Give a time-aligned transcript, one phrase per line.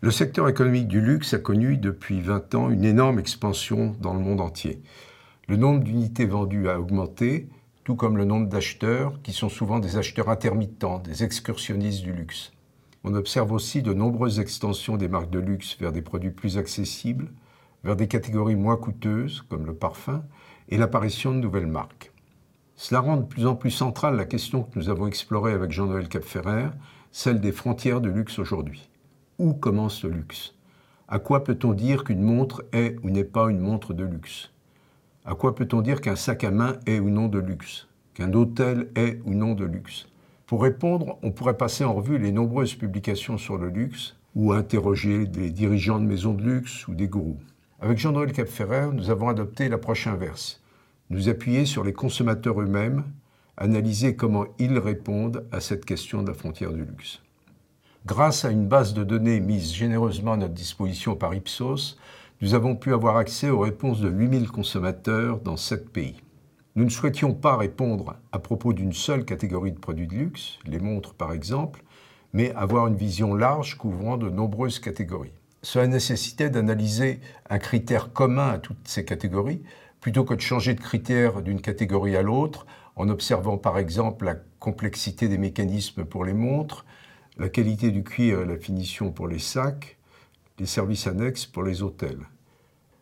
[0.00, 4.20] Le secteur économique du luxe a connu depuis 20 ans une énorme expansion dans le
[4.20, 4.82] monde entier.
[5.48, 7.48] Le nombre d'unités vendues a augmenté,
[7.84, 12.52] tout comme le nombre d'acheteurs, qui sont souvent des acheteurs intermittents, des excursionnistes du luxe.
[13.02, 17.30] On observe aussi de nombreuses extensions des marques de luxe vers des produits plus accessibles,
[17.84, 20.24] vers des catégories moins coûteuses, comme le parfum,
[20.70, 22.12] et l'apparition de nouvelles marques.
[22.76, 26.08] Cela rend de plus en plus centrale la question que nous avons explorée avec Jean-Noël
[26.08, 26.70] Capferrer,
[27.12, 28.90] celle des frontières du luxe aujourd'hui.
[29.38, 30.54] Où commence le luxe?
[31.06, 34.50] À quoi peut-on dire qu'une montre est ou n'est pas une montre de luxe?
[35.24, 37.86] À quoi peut-on dire qu'un sac à main est ou non de luxe?
[38.14, 40.06] Qu'un hôtel est ou non de luxe?
[40.46, 45.26] Pour répondre, on pourrait passer en revue les nombreuses publications sur le luxe ou interroger
[45.26, 47.38] des dirigeants de maisons de luxe ou des gourous.
[47.84, 50.62] Avec Jean-Noël Capferrer, nous avons adopté l'approche inverse.
[51.10, 53.04] Nous appuyer sur les consommateurs eux-mêmes,
[53.58, 57.20] analyser comment ils répondent à cette question de la frontière du luxe.
[58.06, 61.98] Grâce à une base de données mise généreusement à notre disposition par Ipsos,
[62.40, 66.22] nous avons pu avoir accès aux réponses de 8000 consommateurs dans 7 pays.
[66.76, 70.80] Nous ne souhaitions pas répondre à propos d'une seule catégorie de produits de luxe, les
[70.80, 71.84] montres par exemple,
[72.32, 75.34] mais avoir une vision large couvrant de nombreuses catégories.
[75.64, 79.62] Cela nécessitait d'analyser un critère commun à toutes ces catégories,
[80.02, 84.36] plutôt que de changer de critère d'une catégorie à l'autre, en observant par exemple la
[84.58, 86.84] complexité des mécanismes pour les montres,
[87.38, 89.96] la qualité du cuir et la finition pour les sacs,
[90.58, 92.26] les services annexes pour les hôtels.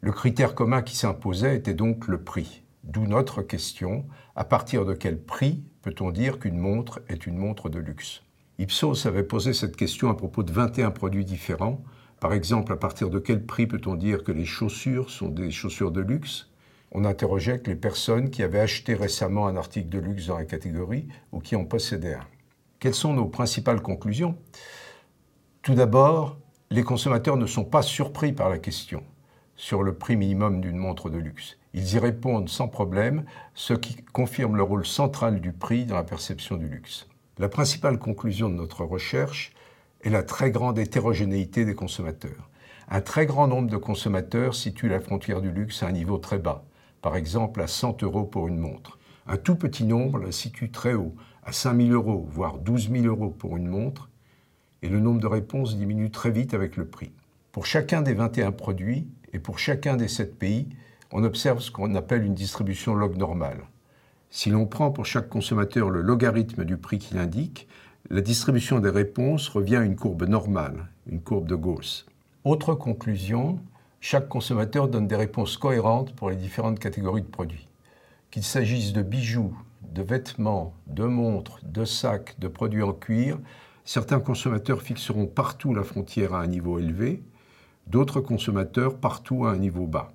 [0.00, 2.62] Le critère commun qui s'imposait était donc le prix.
[2.84, 7.68] D'où notre question, à partir de quel prix peut-on dire qu'une montre est une montre
[7.68, 8.22] de luxe?
[8.58, 11.84] Ipsos avait posé cette question à propos de 21 produits différents.
[12.26, 15.92] Par exemple, à partir de quel prix peut-on dire que les chaussures sont des chaussures
[15.92, 16.50] de luxe?
[16.90, 21.06] On interrogeait les personnes qui avaient acheté récemment un article de luxe dans la catégorie
[21.30, 22.26] ou qui en possédaient un.
[22.80, 24.36] Quelles sont nos principales conclusions?
[25.62, 26.36] Tout d'abord,
[26.72, 29.04] les consommateurs ne sont pas surpris par la question
[29.54, 31.58] sur le prix minimum d'une montre de luxe.
[31.74, 36.02] Ils y répondent sans problème, ce qui confirme le rôle central du prix dans la
[36.02, 37.06] perception du luxe.
[37.38, 39.52] La principale conclusion de notre recherche
[40.06, 42.48] est la très grande hétérogénéité des consommateurs.
[42.88, 46.38] Un très grand nombre de consommateurs situent la frontière du luxe à un niveau très
[46.38, 46.64] bas,
[47.02, 49.00] par exemple à 100 euros pour une montre.
[49.26, 53.06] Un tout petit nombre la situe très haut, à 5 000 euros, voire 12 000
[53.06, 54.08] euros pour une montre,
[54.82, 57.10] et le nombre de réponses diminue très vite avec le prix.
[57.50, 60.68] Pour chacun des 21 produits et pour chacun des 7 pays,
[61.10, 63.64] on observe ce qu'on appelle une distribution log normale.
[64.30, 67.66] Si l'on prend pour chaque consommateur le logarithme du prix qu'il indique,
[68.10, 72.06] la distribution des réponses revient à une courbe normale, une courbe de Gauss.
[72.44, 73.58] Autre conclusion,
[74.00, 77.66] chaque consommateur donne des réponses cohérentes pour les différentes catégories de produits.
[78.30, 79.56] Qu'il s'agisse de bijoux,
[79.92, 83.38] de vêtements, de montres, de sacs, de produits en cuir,
[83.84, 87.22] certains consommateurs fixeront partout la frontière à un niveau élevé,
[87.88, 90.12] d'autres consommateurs partout à un niveau bas.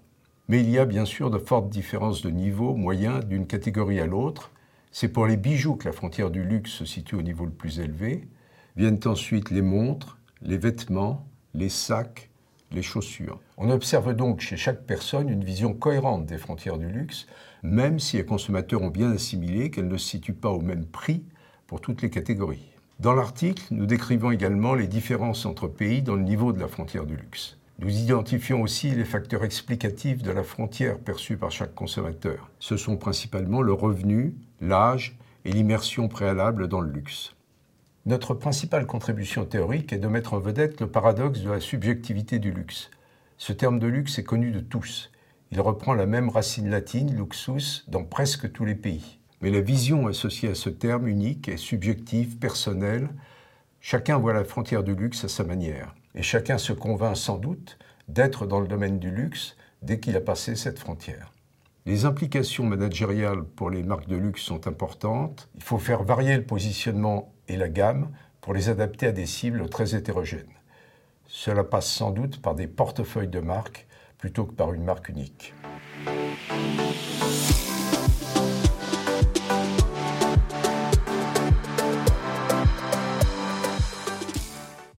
[0.47, 4.06] Mais il y a bien sûr de fortes différences de niveau moyen d'une catégorie à
[4.06, 4.52] l'autre.
[4.94, 7.79] C'est pour les bijoux que la frontière du luxe se situe au niveau le plus
[7.79, 8.28] élevé.
[8.75, 12.29] Viennent ensuite les montres, les vêtements, les sacs,
[12.74, 13.40] les chaussures.
[13.57, 17.25] On observe donc chez chaque personne une vision cohérente des frontières du luxe,
[17.63, 21.23] même si les consommateurs ont bien assimilé qu'elles ne se situent pas au même prix
[21.68, 22.73] pour toutes les catégories.
[23.00, 27.06] Dans l'article, nous décrivons également les différences entre pays dans le niveau de la frontière
[27.06, 27.58] du luxe.
[27.81, 32.51] Nous identifions aussi les facteurs explicatifs de la frontière perçue par chaque consommateur.
[32.59, 37.33] Ce sont principalement le revenu, l'âge et l'immersion préalable dans le luxe.
[38.05, 42.51] Notre principale contribution théorique est de mettre en vedette le paradoxe de la subjectivité du
[42.51, 42.91] luxe.
[43.39, 45.11] Ce terme de luxe est connu de tous.
[45.51, 49.17] Il reprend la même racine latine, luxus, dans presque tous les pays.
[49.41, 53.09] Mais la vision associée à ce terme unique est subjective, personnelle.
[53.79, 55.95] Chacun voit la frontière du luxe à sa manière.
[56.16, 57.77] Et chacun se convainc sans doute
[58.07, 61.31] d'être dans le domaine du luxe dès qu'il a passé cette frontière.
[61.85, 65.49] Les implications managériales pour les marques de luxe sont importantes.
[65.55, 69.67] Il faut faire varier le positionnement et la gamme pour les adapter à des cibles
[69.69, 70.46] très hétérogènes.
[71.28, 73.87] Cela passe sans doute par des portefeuilles de marques
[74.17, 75.55] plutôt que par une marque unique.